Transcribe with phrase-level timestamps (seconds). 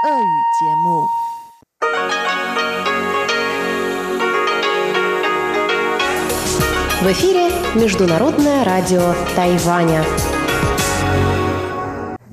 [0.00, 0.06] В
[7.10, 10.04] эфире Международное радио Тайваня.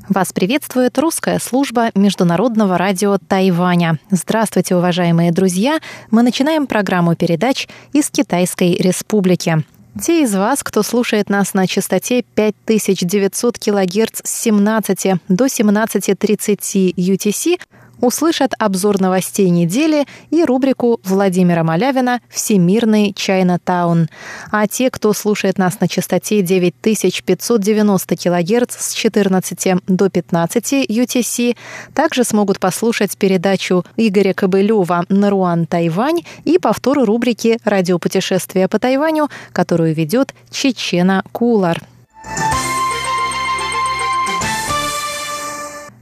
[0.07, 3.97] Вас приветствует русская служба Международного радио Тайваня.
[4.11, 5.79] Здравствуйте, уважаемые друзья!
[6.11, 9.63] Мы начинаем программу передач из Китайской Республики.
[10.02, 17.62] Те из вас, кто слушает нас на частоте 5900 кГц с 17 до 17.30 UTC,
[18.02, 24.09] услышат обзор новостей недели и рубрику Владимира Малявина «Всемирный Чайна-таун».
[24.52, 31.55] А те, кто слушает нас на частоте 9590 кГц с 14 до 15 UTC,
[31.94, 39.93] также смогут послушать передачу Игоря Кобылева «Наруан Тайвань» и повторы рубрики «Радиопутешествия по Тайваню», которую
[39.93, 41.82] ведет Чечена Кулар.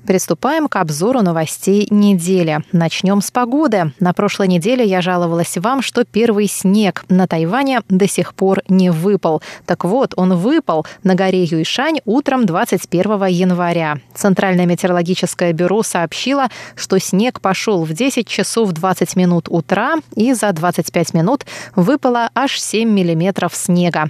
[0.05, 2.59] Приступаем к обзору новостей недели.
[2.73, 3.94] Начнем с погоды.
[4.02, 8.92] На прошлой неделе я жаловалась вам, что первый снег на Тайване до сих пор не
[8.92, 9.42] выпал.
[9.66, 14.00] Так вот, он выпал на горе Юйшань утром 21 января.
[14.14, 20.52] Центральное метеорологическое бюро сообщило, что снег пошел в 10 часов 20 минут утра и за
[20.52, 21.45] 25 минут
[21.77, 24.09] выпало аж 7 миллиметров снега.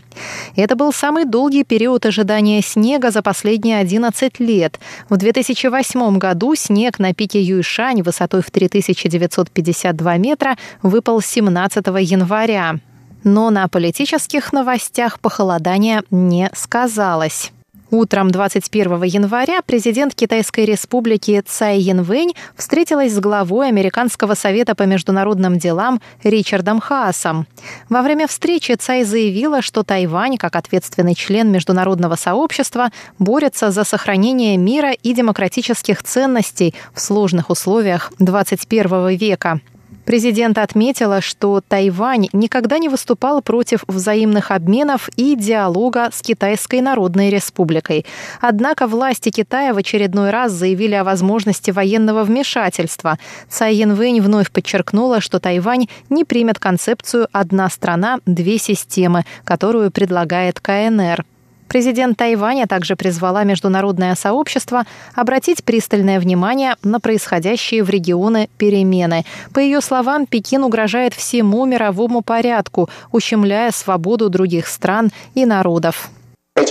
[0.56, 4.80] Это был самый долгий период ожидания снега за последние 11 лет.
[5.10, 12.80] В 2008 2008 году снег на пике Юйшань высотой в 3952 метра выпал 17 января.
[13.24, 17.52] Но на политических новостях похолодание не сказалось.
[17.94, 25.60] Утром 21 января президент Китайской республики Цай Янвэнь встретилась с главой Американского совета по международным
[25.60, 27.46] делам Ричардом Хаасом.
[27.90, 34.58] Во время встречи Цай заявила, что Тайвань, как ответственный член международного сообщества, борется за сохранение
[34.58, 39.62] мира и демократических ценностей в сложных условиях 21 века.
[40.06, 47.30] Президент отметила, что Тайвань никогда не выступал против взаимных обменов и диалога с Китайской Народной
[47.30, 48.06] Республикой.
[48.42, 53.18] Однако власти Китая в очередной раз заявили о возможности военного вмешательства.
[53.50, 60.60] Цай Янвэнь вновь подчеркнула, что Тайвань не примет концепцию «одна страна, две системы», которую предлагает
[60.60, 61.26] КНР.
[61.68, 64.84] Президент Тайваня также призвала международное сообщество
[65.16, 69.26] обратить пристальное внимание на происходящие в регионе перемены.
[69.54, 76.10] По ее словам, Пекин угрожает всему мировому порядку, ущемляя свободу других стран и народов.
[76.56, 76.70] В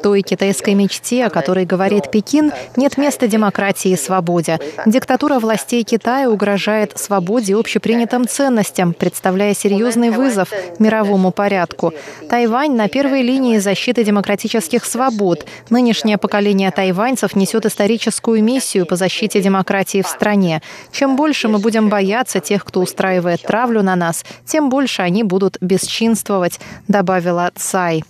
[0.00, 4.60] той китайской мечте, о которой говорит Пекин, нет места демократии и свободе.
[4.86, 11.92] Диктатура властей Китая угрожает свободе и общепринятым ценностям, представляя серьезный вызов мировому порядку.
[12.30, 15.44] Тайвань на первой линии защиты демократических свобод.
[15.68, 20.62] Нынешнее поколение тайваньцев несет историческую миссию по защите демократии в стране.
[20.92, 25.58] Чем больше мы будем бояться тех, кто устраивает травлю на нас, тем больше они будут
[25.60, 28.04] бесчинствовать, добавил добавила Цай.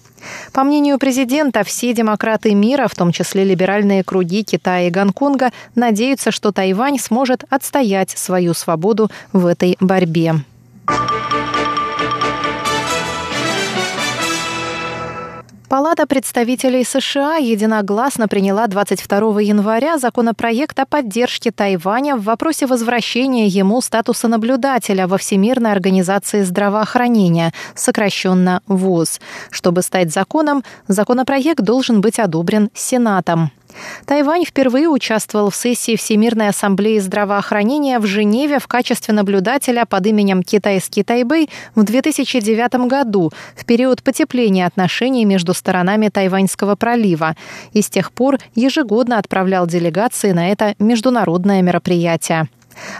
[0.53, 6.31] По мнению президента, все демократы мира, в том числе либеральные круги Китая и Гонконга, надеются,
[6.31, 10.35] что Тайвань сможет отстоять свою свободу в этой борьбе.
[15.73, 23.81] Палата представителей США единогласно приняла 22 января законопроект о поддержке Тайваня в вопросе возвращения ему
[23.81, 29.19] статуса наблюдателя во Всемирной организации здравоохранения, сокращенно ВОЗ.
[29.51, 33.51] Чтобы стать законом, законопроект должен быть одобрен Сенатом.
[34.07, 40.43] Тайвань впервые участвовал в сессии Всемирной ассамблеи здравоохранения в Женеве в качестве наблюдателя под именем
[40.43, 47.37] Китайский Тайбэй в 2009 году, в период потепления отношений между сторонами Тайваньского пролива,
[47.73, 52.49] и с тех пор ежегодно отправлял делегации на это международное мероприятие.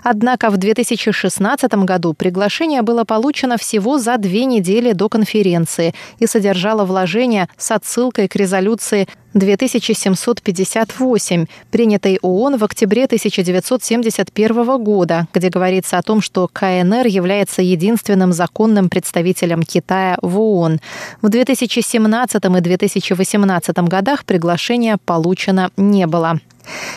[0.03, 6.85] Однако в 2016 году приглашение было получено всего за две недели до конференции и содержало
[6.85, 16.03] вложение с отсылкой к резолюции 2758, принятой ООН в октябре 1971 года, где говорится о
[16.03, 20.81] том, что КНР является единственным законным представителем Китая в ООН.
[21.23, 26.41] В 2017 и 2018 годах приглашения получено не было.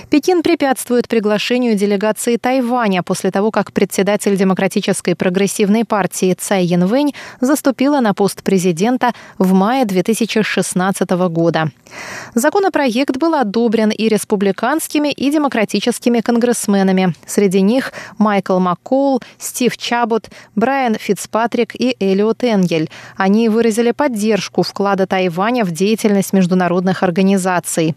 [0.10, 8.00] Пекин препятствует приглашению делегации Тайваня после того, как председатель Демократической прогрессивной партии Цай Янвэнь заступила
[8.00, 11.72] на пост президента в мае 2016 года.
[12.34, 17.14] Законопроект был одобрен и республиканскими, и демократическими конгрессменами.
[17.26, 22.90] Среди них Майкл Маккол, Стив Чабот, Брайан Фицпатрик и Элиот Энгель.
[23.16, 27.96] Они выразили поддержку вклада Тайваня в деятельность международных организаций.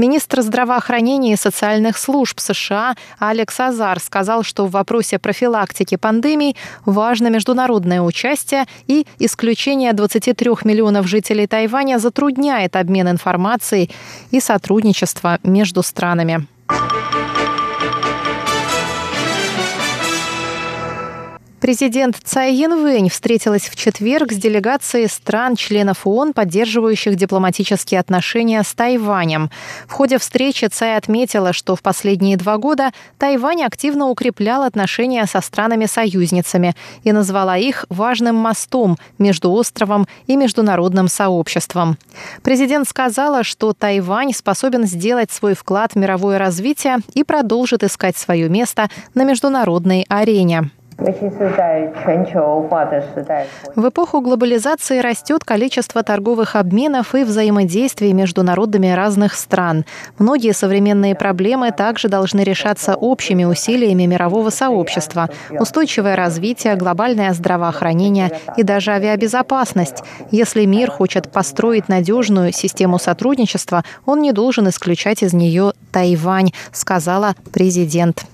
[0.00, 6.56] Министр здравоохранения и социальных служб США Алекс Азар сказал, что в вопросе профилактики пандемий
[6.86, 13.90] важно международное участие и исключение 23 миллионов жителей Тайваня затрудняет обмен информацией
[14.30, 16.46] и сотрудничество между странами.
[21.60, 29.50] Президент Цай Янвэнь встретилась в четверг с делегацией стран-членов ООН, поддерживающих дипломатические отношения с Тайванем.
[29.86, 35.42] В ходе встречи Цай отметила, что в последние два года Тайвань активно укреплял отношения со
[35.42, 36.74] странами-союзницами
[37.04, 41.98] и назвала их важным мостом между островом и международным сообществом.
[42.42, 48.48] Президент сказала, что Тайвань способен сделать свой вклад в мировое развитие и продолжит искать свое
[48.48, 50.70] место на международной арене.
[53.74, 59.86] В эпоху глобализации растет количество торговых обменов и взаимодействий между народами разных стран.
[60.18, 65.30] Многие современные проблемы также должны решаться общими усилиями мирового сообщества.
[65.50, 70.02] Устойчивое развитие, глобальное здравоохранение и даже авиабезопасность.
[70.30, 77.34] Если мир хочет построить надежную систему сотрудничества, он не должен исключать из нее Тайвань, сказала
[77.52, 78.26] президент.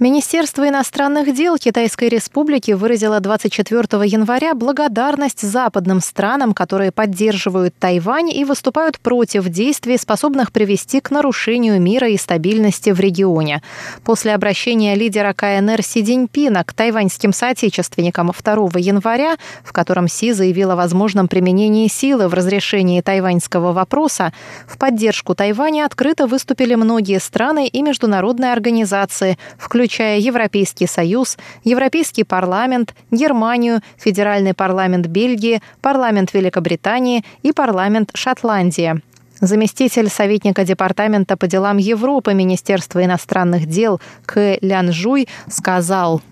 [0.00, 8.44] Министерство иностранных дел Китайской Республики выразило 24 января благодарность западным странам, которые поддерживают Тайвань и
[8.44, 13.60] выступают против действий, способных привести к нарушению мира и стабильности в регионе.
[14.04, 20.74] После обращения лидера КНР Си Цзиньпина к тайваньским соотечественникам 2 января, в котором Си заявила
[20.74, 24.32] о возможном применении силы в разрешении тайваньского вопроса,
[24.68, 32.22] в поддержку Тайваня открыто выступили многие страны и международные организации, включая включая Европейский Союз, Европейский
[32.22, 39.00] парламент, Германию, Федеральный парламент Бельгии, парламент Великобритании и парламент Шотландии.
[39.40, 44.58] Заместитель советника Департамента по делам Европы Министерства иностранных дел К.
[44.60, 46.20] Лянжуй сказал–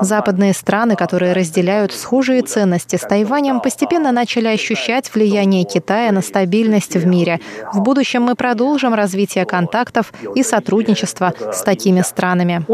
[0.00, 6.96] Западные страны, которые разделяют схожие ценности с Тайванем, постепенно начали ощущать влияние Китая на стабильность
[6.96, 7.40] в мире.
[7.74, 12.64] В будущем мы продолжим развитие контактов и сотрудничества с такими странами.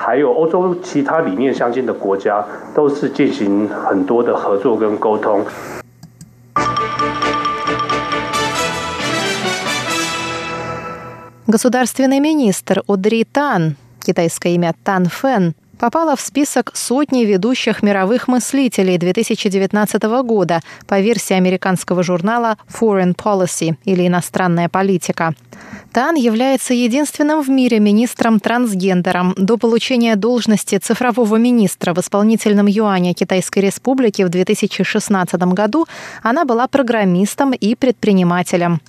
[0.00, 5.44] 还有欧洲其他理念相近的国家，都是进行很多的合作跟沟通。
[11.53, 18.97] Государственный министр Одри Тан, китайское имя Тан Фэн, попала в список сотни ведущих мировых мыслителей
[18.97, 25.35] 2019 года по версии американского журнала Foreign Policy или «Иностранная политика».
[25.91, 29.35] Тан является единственным в мире министром-трансгендером.
[29.37, 35.85] До получения должности цифрового министра в исполнительном юане Китайской Республики в 2016 году
[36.23, 38.81] она была программистом и предпринимателем.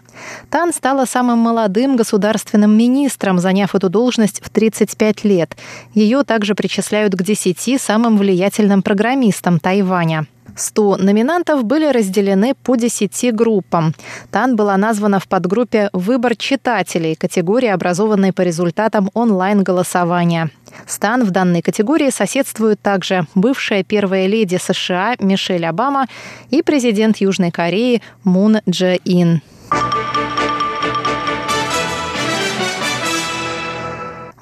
[0.50, 5.56] Тан стала самым молодым государственным министром, заняв эту должность в 35 лет.
[5.94, 10.26] Ее также причисляют к 10 самым влиятельным программистам Тайваня.
[10.56, 13.94] 100 номинантов были разделены по 10 группам.
[14.30, 20.50] Тан была названа в подгруппе «Выбор читателей», категории, образованной по результатам онлайн-голосования.
[20.86, 26.06] Стан в данной категории соседствуют также бывшая первая леди США Мишель Обама
[26.50, 29.42] и президент Южной Кореи Мун Дже Ин.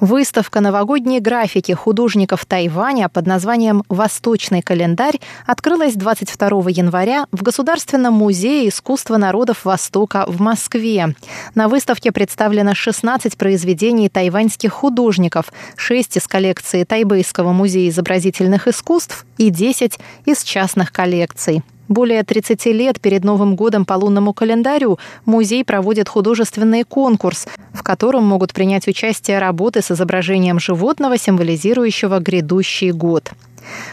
[0.03, 8.67] Выставка новогодней графики художников Тайваня под названием «Восточный календарь» открылась 22 января в Государственном музее
[8.67, 11.15] искусства народов Востока в Москве.
[11.55, 19.49] На выставке представлено 16 произведений тайваньских художников, 6 из коллекции Тайбэйского музея изобразительных искусств и
[19.49, 21.63] 10 из частных коллекций.
[21.89, 28.23] Более 30 лет перед Новым годом по лунному календарю музей проводит художественный конкурс, в котором
[28.25, 33.31] могут принять участие работы с изображением животного, символизирующего грядущий год.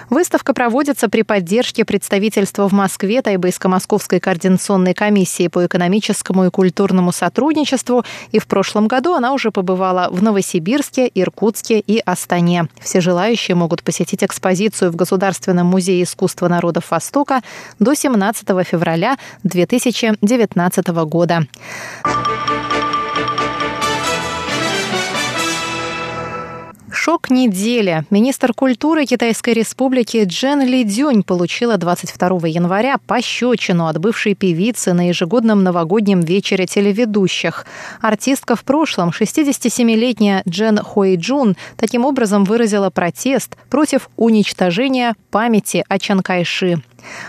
[0.08, 8.04] Выставка проводится при поддержке представительства в Москве Тайбэйско-Московской координационной комиссии по экономическому и культурному сотрудничеству,
[8.32, 12.68] и в прошлом году она уже побывала в Новосибирске, Иркутске и Астане.
[12.80, 17.42] Все желающие могут посетить экспозицию в Государственном музее искусства народов Востока
[17.78, 21.46] до 17 февраля 2019 года.
[27.02, 28.04] Шок недели.
[28.11, 35.09] Министр культуры Китайской республики Джен Ли Дюнь получила 22 января пощечину от бывшей певицы на
[35.09, 37.64] ежегодном новогоднем вечере телеведущих.
[38.02, 45.99] Артистка в прошлом, 67-летняя Джен Хуэй Джун, таким образом выразила протест против уничтожения памяти о
[45.99, 46.83] Чан Кайши.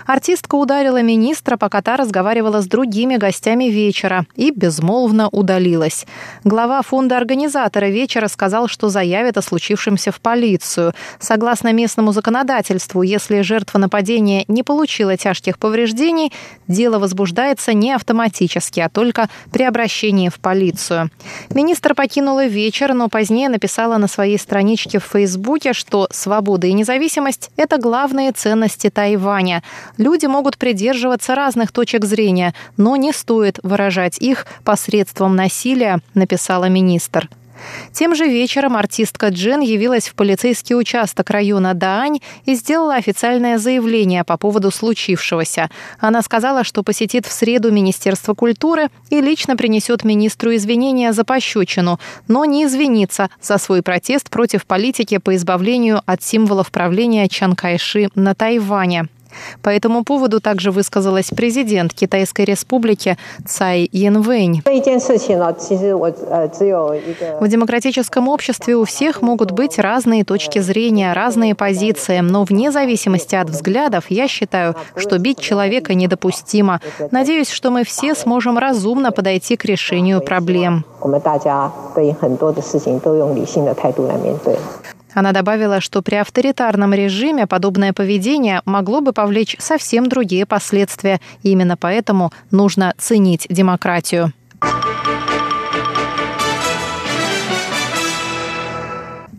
[0.06, 6.06] Артистка ударила министра, пока та разговаривала с другими гостями вечера и безмолвно удалилась.
[6.44, 10.94] Глава фонда организатора вечера сказал, что заявит о случившемся в полицию.
[11.18, 16.32] Согласно местному законодательству, если жертва нападения не получила тяжких повреждений,
[16.68, 21.10] дело возбуждается не автоматически, а только при обращении в полицию.
[21.50, 27.50] Министр покинула вечер, но позднее написала на своей страничке в Фейсбуке, что свобода и независимость–
[27.56, 29.61] это главные ценности Тайваня.
[29.96, 37.28] Люди могут придерживаться разных точек зрения, но не стоит выражать их посредством насилия, написала министр.
[37.92, 44.24] Тем же вечером артистка Джен явилась в полицейский участок района Даань и сделала официальное заявление
[44.24, 45.70] по поводу случившегося.
[45.98, 52.00] Она сказала, что посетит в среду Министерство культуры и лично принесет министру извинения за пощечину,
[52.28, 58.08] но не извинится за свой протест против политики по избавлению от символов правления Чан Кайши
[58.14, 59.08] на Тайване.
[59.62, 64.62] По этому поводу также высказалась президент Китайской республики Цай Янвэнь.
[67.40, 73.34] В демократическом обществе у всех могут быть разные точки зрения, разные позиции, но вне зависимости
[73.34, 76.80] от взглядов я считаю, что бить человека недопустимо.
[77.10, 80.84] Надеюсь, что мы все сможем разумно подойти к решению проблем.
[85.14, 91.20] Она добавила, что при авторитарном режиме подобное поведение могло бы повлечь совсем другие последствия.
[91.42, 94.32] И именно поэтому нужно ценить демократию.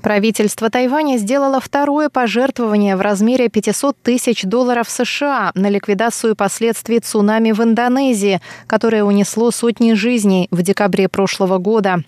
[0.04, 7.54] Правительство Тайваня сделало второе пожертвование в размере 500 тысяч долларов США на ликвидацию последствий цунами
[7.54, 12.04] в Индонезии, которое унесло сотни жизней в декабре прошлого года.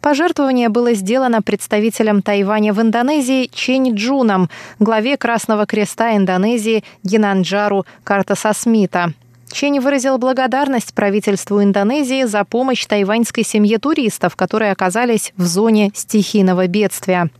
[0.00, 9.12] Пожертвование было сделано представителем Тайваня в Индонезии Чень Джуном, главе Красного Креста Индонезии Генанджару Картасасмита.
[9.50, 16.66] Чень выразил благодарность правительству Индонезии за помощь тайваньской семье туристов, которые оказались в зоне стихийного
[16.66, 17.30] бедствия.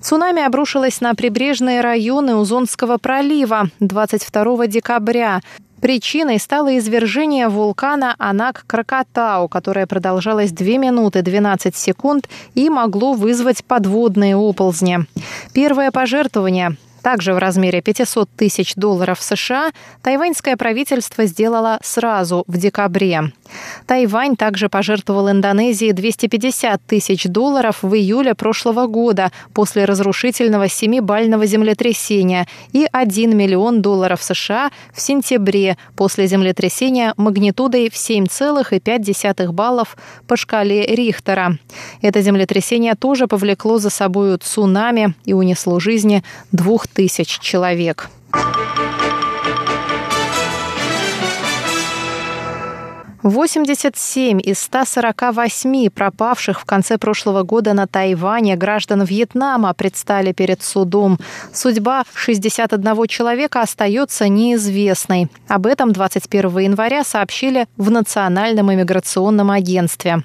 [0.00, 5.40] Цунами обрушилось на прибрежные районы Узонского пролива 22 декабря.
[5.82, 14.36] Причиной стало извержение вулкана Анак-Кракатау, которое продолжалось 2 минуты 12 секунд и могло вызвать подводные
[14.36, 15.00] оползни.
[15.52, 23.32] Первое пожертвование также в размере 500 тысяч долларов США тайваньское правительство сделало сразу в декабре.
[23.86, 32.46] Тайвань также пожертвовал Индонезии 250 тысяч долларов в июле прошлого года после разрушительного семибального землетрясения
[32.72, 40.86] и 1 миллион долларов США в сентябре после землетрясения магнитудой в 7,5 баллов по шкале
[40.86, 41.58] Рихтера.
[42.00, 48.08] Это землетрясение тоже повлекло за собой цунами и унесло жизни двух тысяч человек.
[53.22, 61.18] 87 из 148 пропавших в конце прошлого года на Тайване граждан Вьетнама предстали перед судом.
[61.52, 65.28] Судьба 61 человека остается неизвестной.
[65.46, 70.24] Об этом 21 января сообщили в Национальном иммиграционном агентстве.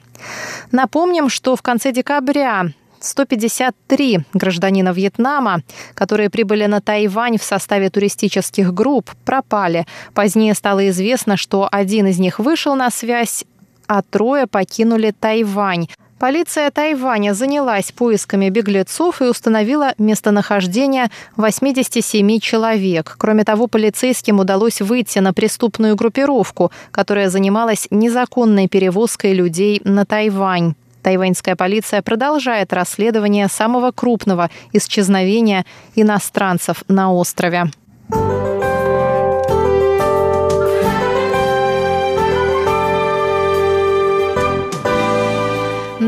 [0.71, 2.71] Напомним, что в конце декабря
[3.07, 5.61] 153 гражданина Вьетнама,
[5.93, 9.85] которые прибыли на Тайвань в составе туристических групп, пропали.
[10.13, 13.45] Позднее стало известно, что один из них вышел на связь,
[13.87, 15.87] а трое покинули Тайвань.
[16.19, 23.15] Полиция Тайваня занялась поисками беглецов и установила местонахождение 87 человек.
[23.19, 30.73] Кроме того, полицейским удалось выйти на преступную группировку, которая занималась незаконной перевозкой людей на Тайвань.
[31.07, 37.71] Тайваньская полиция продолжает расследование самого крупного исчезновения иностранцев на острове.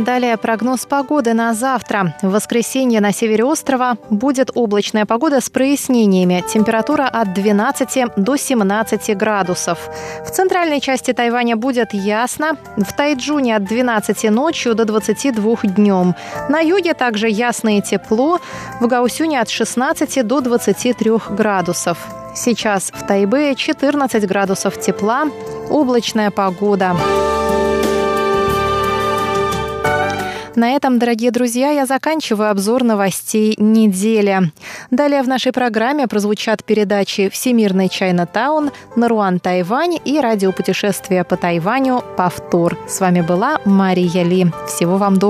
[0.09, 2.15] Далее прогноз погоды на завтра.
[2.23, 6.43] В воскресенье на севере острова будет облачная погода с прояснениями.
[6.51, 9.77] Температура от 12 до 17 градусов.
[10.25, 12.57] В центральной части Тайваня будет ясно.
[12.75, 16.15] В Тайджуне от 12 ночью до 22 днем.
[16.49, 18.39] На юге также ясно и тепло.
[18.79, 21.99] В Гаусюне от 16 до 23 градусов.
[22.33, 25.25] Сейчас в Тайбе 14 градусов тепла.
[25.69, 26.95] Облачная погода.
[30.59, 34.51] На этом, дорогие друзья, я заканчиваю обзор новостей недели.
[34.91, 42.03] Далее в нашей программе прозвучат передачи «Всемирный Чайна Таун», «Наруан Тайвань» и радиопутешествие по Тайваню
[42.17, 42.77] «Повтор».
[42.89, 44.47] С вами была Мария Ли.
[44.67, 45.29] Всего вам доброго.